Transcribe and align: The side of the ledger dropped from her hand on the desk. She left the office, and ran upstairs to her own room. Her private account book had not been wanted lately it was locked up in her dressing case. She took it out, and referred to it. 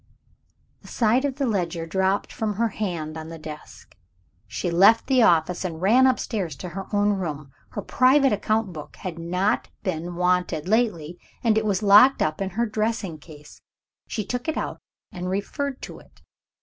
The 0.81 0.87
side 0.87 1.25
of 1.25 1.35
the 1.35 1.45
ledger 1.45 1.85
dropped 1.85 2.33
from 2.33 2.55
her 2.55 2.69
hand 2.69 3.17
on 3.17 3.27
the 3.29 3.37
desk. 3.37 3.95
She 4.47 4.71
left 4.71 5.05
the 5.05 5.21
office, 5.21 5.63
and 5.63 5.79
ran 5.79 6.07
upstairs 6.07 6.55
to 6.55 6.69
her 6.69 6.87
own 6.91 7.13
room. 7.13 7.51
Her 7.73 7.83
private 7.83 8.33
account 8.33 8.73
book 8.73 8.95
had 8.95 9.19
not 9.19 9.69
been 9.83 10.15
wanted 10.15 10.67
lately 10.67 11.19
it 11.43 11.63
was 11.65 11.83
locked 11.83 12.23
up 12.23 12.41
in 12.41 12.49
her 12.57 12.65
dressing 12.65 13.19
case. 13.19 13.61
She 14.07 14.25
took 14.25 14.47
it 14.47 14.57
out, 14.57 14.81
and 15.11 15.29
referred 15.29 15.83
to 15.83 15.99
it. 15.99 16.21